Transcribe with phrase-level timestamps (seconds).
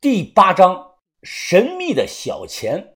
[0.00, 0.92] 第八章
[1.24, 2.94] 神秘的小钱。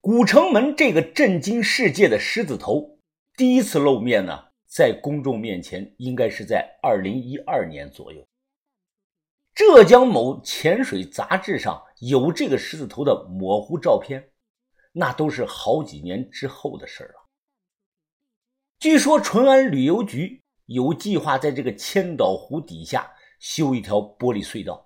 [0.00, 2.98] 古城门这个震惊世界的狮子头
[3.36, 8.26] 第一次露面呢，在公众面前应该是在二零一二年左右。
[9.54, 14.30] 浙江某潜水杂志上有这个狮子头的模糊照片，
[14.90, 17.28] 那都是好几年之后的事了。
[18.78, 24.83] 据说淳安旅游局有计划在这个千岛湖底下修一条玻璃隧道。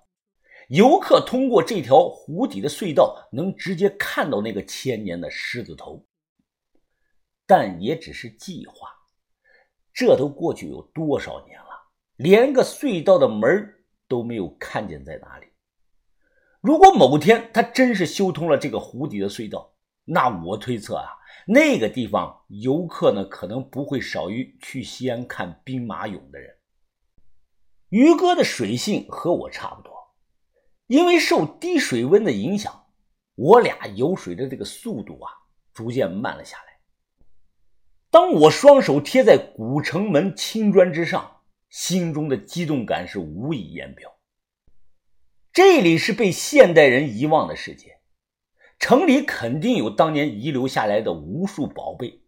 [0.69, 6.05] 游客通过这条湖底的隧道，能直接看到那个千年的狮子头，
[7.47, 8.87] 但也只是计划。
[9.91, 11.69] 这都过去有多少年了，
[12.17, 15.47] 连个隧道的门都没有看见在哪里。
[16.61, 19.73] 如果某天他真是修通了这个湖底的隧道，
[20.05, 21.17] 那我推测啊，
[21.47, 26.55] 那个地方游客呢，可能不会少于去西安看兵马俑的人。
[27.89, 29.98] 于哥的水性和我差不多。
[30.89, 32.87] 因为受低水温的影响，
[33.35, 35.31] 我俩游水的这个速度啊，
[35.71, 36.63] 逐渐慢了下来。
[38.09, 44.11] 当我双手贴在古城门青砖之上，心中的激动感是无以言表。
[45.53, 47.99] 这里是被现代人遗忘的世界，
[48.79, 52.19] 城里肯定有当年遗留下来的无数宝贝，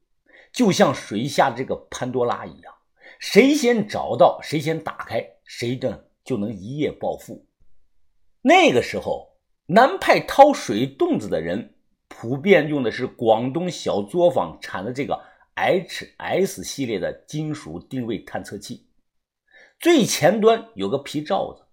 [0.54, 2.72] 就像水下这个潘多拉一样，
[3.18, 7.48] 谁先找到，谁先打开，谁呢就能一夜暴富。
[8.44, 11.76] 那个时候，南派掏水洞子的人
[12.08, 15.22] 普遍用的是广东小作坊产的这个
[15.56, 18.88] HS 系列的金属定位探测器，
[19.80, 21.64] 最前端有个皮罩子，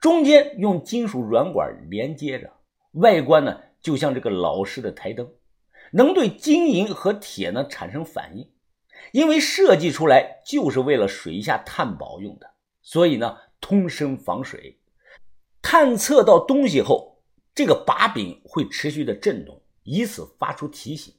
[0.00, 2.50] 中间用金属软管连接着，
[2.92, 5.30] 外观呢就像这个老式的台灯，
[5.92, 8.50] 能对金银和铁呢产生反应。
[9.12, 12.50] 因为设计出来就是为了水下探宝用的，
[12.80, 14.78] 所以呢通身防水。
[15.66, 17.22] 探测到东西后，
[17.54, 21.14] 这个把柄会持续的震动，以此发出提醒。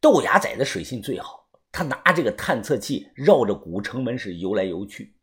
[0.00, 5.14] 豆芽仔的水性最好，他拿这个探测器绕着古城门是游来游去。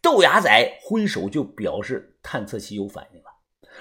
[0.00, 3.26] 豆芽仔挥手就表示探测器有反应了，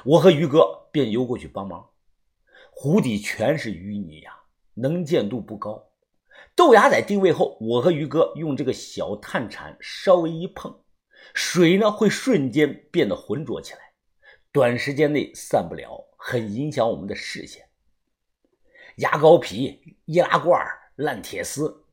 [0.04, 1.88] 我和于哥便游过去帮忙。
[2.72, 4.32] 湖底全是淤泥呀，
[4.74, 5.92] 能见度不高。
[6.56, 10.82] 豆芽仔定位后，我和于哥用这个小探铲稍微一碰。
[11.34, 13.80] 水呢会瞬间变得浑浊起来，
[14.52, 17.70] 短时间内散不了，很影响我们的视线。
[18.98, 20.60] 牙膏皮、易拉罐、
[20.96, 21.86] 烂铁丝，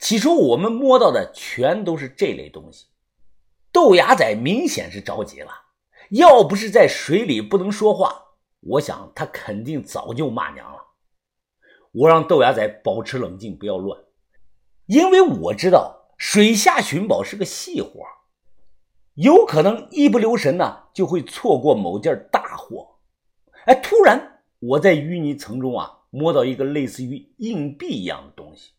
[0.00, 2.86] 起初我们摸到的全都是这类东西。
[3.70, 5.52] 豆芽仔明显是着急了，
[6.10, 8.20] 要不是在水里不能说话，
[8.60, 10.78] 我想他肯定早就骂娘了。
[11.92, 14.00] 我让豆芽仔保持冷静，不要乱，
[14.86, 18.04] 因为我知道水下寻宝是个细活。
[19.18, 23.00] 有可能一不留神呢，就会错过某件大货。
[23.64, 28.74] 哎，突然我在淤泥层中啊，摸到一个类似于硬币一样的东西，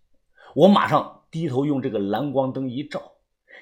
[0.55, 3.15] 我马上低头用这个蓝光灯一照，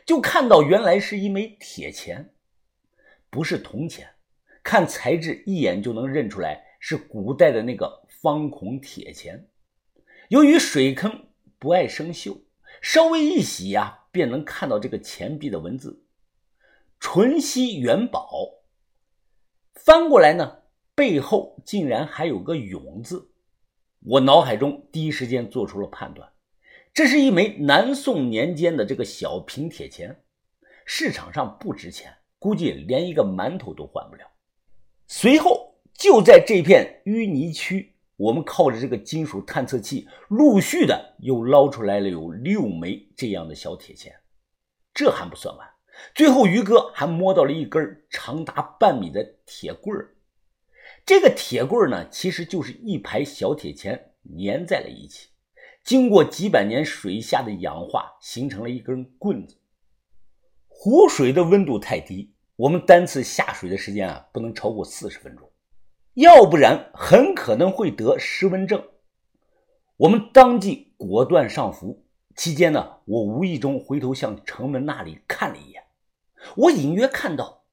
[0.06, 2.36] 就看到原来是一枚铁钱，
[3.32, 4.08] 不是铜钱，
[4.62, 9.48] 看材质一眼就能认出来是古代的那个方孔铁钱。
[10.30, 11.26] 由于水坑
[11.58, 12.38] 不爱生锈，
[12.84, 16.04] 稍微一洗呀，便能看到这个钱币的文字。
[17.00, 18.30] 纯熙元宝，
[19.76, 20.64] 翻过来呢，
[20.96, 23.32] 背后竟然还有个“永”字，
[24.04, 26.30] 我脑海中第一时间做出了判断，
[26.94, 30.24] 这是一枚南宋年间的这个小平铁钱，
[30.86, 34.26] 市场上不值钱，估计连一个馒头都换不了。
[35.06, 44.14] 随后就在这片淤泥区，我们靠着这个金属探测器，陆续的又捞出来了有六枚这样的小铁钱，
[44.94, 45.77] 这还不算完。
[46.14, 50.16] 最后，于哥还摸到了一根长达半米的铁棍儿。
[51.06, 55.30] 这个铁棍儿呢，其实就是一排小铁钱粘在了一起，
[55.84, 59.58] 经过几百年水下的氧化，形成了一根棍子。
[60.68, 65.52] 湖水的温度太低，我们单次下水的时间啊，不能超过四十分钟，
[66.14, 68.84] 要不然很可能会得失温症。
[69.98, 72.06] 我们当即果断上浮。
[72.36, 75.84] 期间呢，我无意中回头向城门那里看了一眼。
[76.56, 77.66] 我隐约看到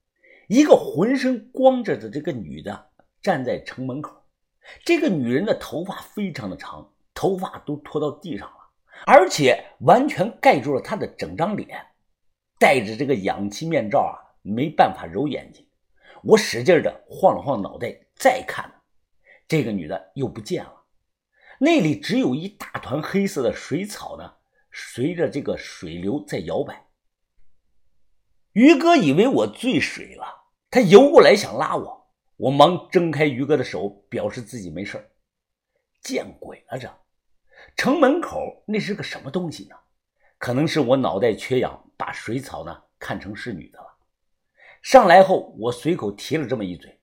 [0.47, 2.91] 一个浑身光着的这个女的
[3.21, 4.23] 站在城门口，
[4.83, 8.57] 这个女人的头发非常的长，头发都拖到地上了，
[9.05, 11.85] 而且完全盖住了她的整张脸，
[12.59, 15.65] 戴着这个氧气面罩啊，没办法揉眼睛。
[16.23, 18.71] 我使劲的晃了晃脑袋，再看，
[19.47, 20.85] 这个女的又不见了，
[21.59, 24.33] 那里只有一大团黑色的水草呢，
[24.71, 26.84] 随着这个水流在摇摆。
[28.55, 30.25] 于哥以为我醉水了，
[30.71, 35.11] 他游过来想拉我，我忙挣开于哥的手，表示自己没事
[36.01, 36.89] 见鬼了，这
[37.75, 39.75] 城门口那是个什么东西呢？
[40.37, 43.97] 可能是我脑袋缺氧，把水草呢看成是女的了。
[44.81, 47.01] 上来后，我随口提了这么一嘴，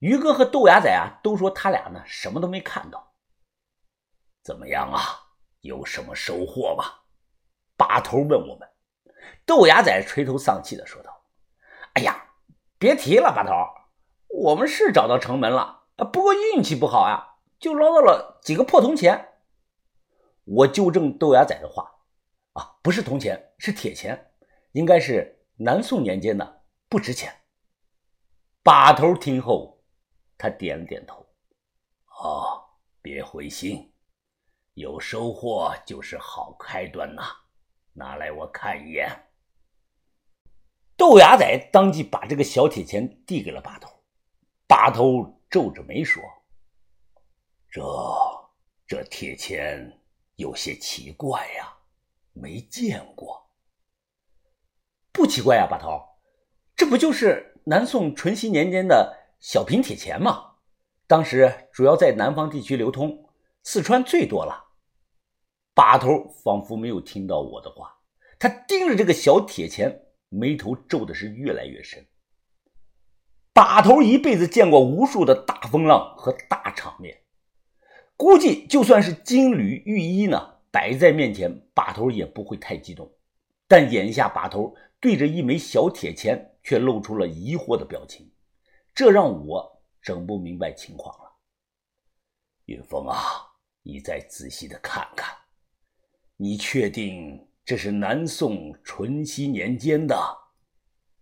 [0.00, 3.14] 于哥和豆芽仔啊都说他俩呢什么都没看到。
[4.42, 5.00] 怎么样啊？
[5.60, 6.84] 有什么收获吗？
[7.76, 8.68] 把头问我们。
[9.44, 11.24] 豆芽仔垂头丧气的说道
[11.94, 12.32] ：“哎呀，
[12.78, 13.52] 别提了，把头，
[14.28, 19.28] 我们是找到城门了，不过运气不好呀，就捞到了几个破铜钱。”
[20.44, 21.96] 我纠正豆芽仔的话。
[22.54, 24.32] 啊，不是铜钱，是铁钱，
[24.72, 27.32] 应该是南宋年间的，不值钱。
[28.60, 29.84] 把头听后，
[30.36, 31.24] 他点了点头。
[32.20, 32.60] 哦，
[33.00, 33.94] 别灰心，
[34.74, 37.22] 有收获就是好开端呐。
[38.00, 39.08] 拿来我看一眼。
[40.96, 43.90] 豆芽仔当即把这个小铁钱递给了把头，
[44.66, 46.22] 把头皱着眉说
[47.70, 47.82] ：“这
[48.86, 50.00] 这铁钱
[50.36, 51.76] 有些奇怪呀。”
[52.32, 53.50] 没见过，
[55.12, 56.00] 不奇怪啊，把头，
[56.76, 60.52] 这不就是南宋淳熙年间的小平铁钱吗？
[61.08, 63.28] 当时主要在南方地区流通，
[63.64, 64.69] 四川最多了。
[65.74, 67.96] 把头仿佛没有听到我的话，
[68.38, 72.06] 他盯着这个小铁钱，眉头皱的是越来越深。
[73.52, 77.22] 把头一辈子见过无数的大风浪和大场面，
[78.16, 80.56] 估计就算是金缕玉衣呢。
[80.72, 83.12] 摆在面前，把头也不会太激动，
[83.66, 88.30] 但眼下把头对着一枚小铁钱，却露出了疑惑的表情，
[88.94, 91.32] 这让我整不明白情况了。
[92.66, 93.18] 云峰啊，
[93.82, 95.36] 你再仔细的看看，
[96.42, 100.16] 你确定这是南宋淳熙年间的？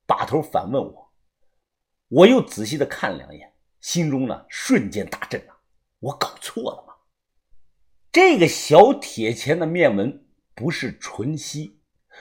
[0.06, 1.12] 把头反问我，
[2.06, 5.52] 我又仔细的看两眼，心中呢瞬间大震呐，
[5.98, 6.94] 我搞错了吗？
[8.12, 10.24] 这个小铁钱的面纹
[10.54, 11.80] 不是纯锡，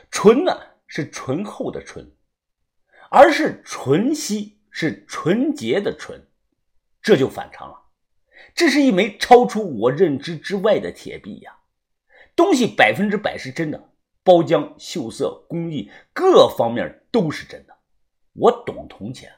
[0.10, 0.52] 纯呢
[0.88, 2.12] 是醇厚的醇，
[3.12, 6.20] 而是纯锡是纯洁的纯，
[7.00, 7.80] 这就反常了。
[8.56, 11.57] 这是一枚超出我认知之外的铁币呀！
[12.38, 13.90] 东西百分之百是真的，
[14.24, 17.76] 包浆、锈色、工艺各方面都是真的。
[18.34, 19.30] 我懂铜钱，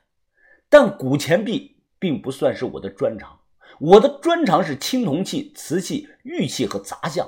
[0.70, 3.40] 但古钱币并不算是我的专长。
[3.80, 7.26] 我的专长是青铜器、瓷器、玉器和杂项，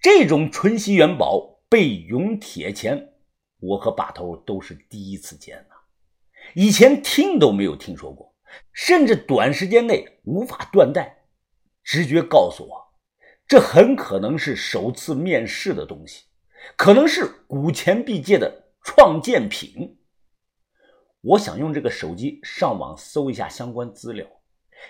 [0.00, 3.12] 这种纯锡元宝贝永铁钱，
[3.60, 5.74] 我和把头都是第一次见呐，
[6.54, 8.34] 以前听都没有听说过，
[8.72, 11.26] 甚至短时间内无法断代。
[11.84, 12.85] 直觉告诉我，
[13.48, 16.24] 这很可能是首次面世的东西，
[16.76, 19.98] 可能是古钱币界的创建品。
[21.20, 24.26] 我想用这个手机上网搜一下相关资料。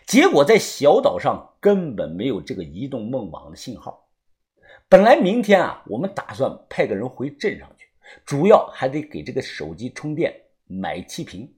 [0.04, 4.08] 结果在小岛上根本没有这个移动梦网的信号。
[4.88, 7.86] 本来明天啊，我们打算派个人回镇上去，
[8.24, 10.34] 主要还得给这个手机充电，
[10.66, 11.54] 买气瓶。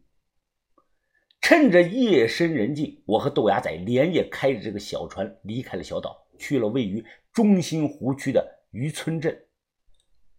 [1.41, 9.47] 趁着夜深人静，我和豆芽仔连夜开着这个小船离开了小岛，去了位于中心湖区的渔村镇。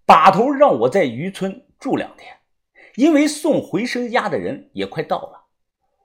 [0.06, 2.36] 把头让我在渔村住两天，
[2.96, 5.46] 因为送回声鸭的人也快到了。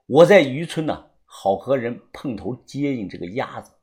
[0.05, 1.11] 我在渔村呢。
[1.37, 3.73] 好和人碰头接应这个鸭子。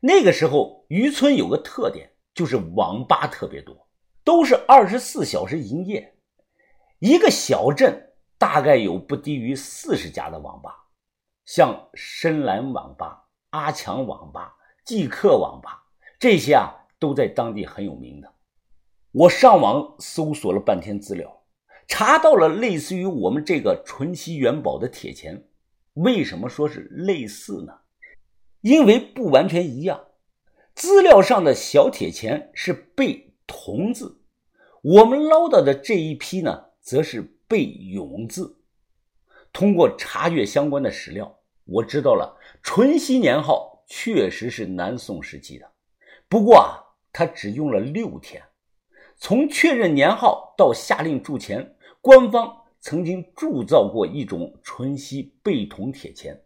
[0.00, 3.88] 那个时候，渔村有个特点，就是网吧特别多，
[4.22, 6.18] 都是二十四小时营业。
[6.98, 10.76] 一个小镇大概有不低于四十家的网吧，
[11.46, 15.84] 像深蓝网吧、阿强网吧、即客网吧
[16.18, 18.32] 这些啊，都在当地很有名的。
[19.12, 21.42] 我上网搜索了半天资料，
[21.86, 25.46] 查到了类似于我们这个纯熙元宝的铁钱。
[25.94, 27.72] 为什么说是类似呢？
[28.60, 30.04] 因为不完全一样。
[30.74, 34.20] 资料上的小铁钱是背铜字，
[34.82, 38.58] 我们捞到的这一批呢，则是背永字。
[39.52, 45.72] 通过查阅相关的史料，我知道了淳熙年号确实是南宋时期的，
[46.28, 48.42] 不过啊，他只用了六天，
[49.16, 52.60] 从确认年号到下令铸钱，官方。
[52.86, 56.38] 曾经铸造过一种纯锡背铜铁钱，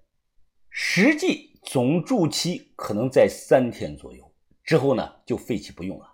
[0.70, 6.06] 实际总铸期可能在三天左右，之后呢就废弃不用了，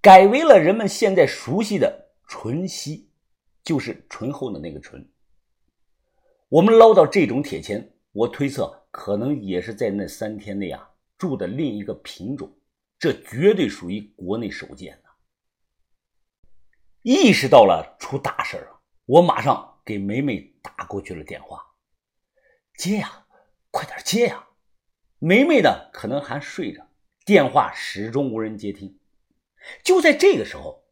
[0.00, 3.10] 改为了人们现在熟悉的纯锡，
[3.64, 5.04] 就是醇厚的那个醇。
[6.48, 12.50] 我们捞到这种铁钱，我推测可能也是在那三天内啊住的另一个品种，
[12.98, 15.10] 这绝对属于国内首见的。
[17.02, 18.80] 意识到了出大事了。
[19.04, 21.62] 我马上给梅梅打过去了电话。
[22.78, 23.26] 接呀，
[23.70, 24.48] 快点接呀！
[25.18, 26.88] 梅梅呢，可能还睡着，
[27.26, 28.98] 电话始终无人接听。
[29.84, 30.82] 就在这个时候，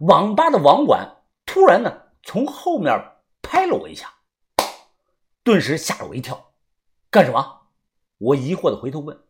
[0.00, 2.92] 网吧的网管突然呢，从后面
[3.40, 4.12] 拍了我一下，
[5.44, 6.51] 顿时吓了我一跳。
[7.12, 7.66] 干什么？
[8.16, 9.22] 我疑惑的回头问。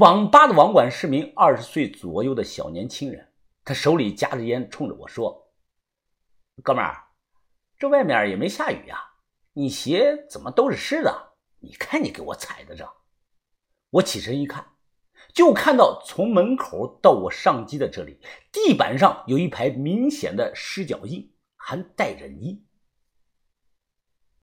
[0.00, 3.32] 网吧的网管是名二十岁左右的小年轻人，
[3.64, 5.52] 他手里夹着烟，冲着我说
[6.64, 7.10] ：“哥们儿，
[7.78, 8.98] 这外面也没下雨呀，
[9.52, 11.34] 你鞋怎么都是湿的？
[11.60, 12.84] 你看你给我踩的这。”
[13.90, 14.72] 我起身一看，
[15.32, 18.18] 就看到从门口到我上机的这里，
[18.50, 22.63] 地板上有一排明显的湿脚印，还带着泥。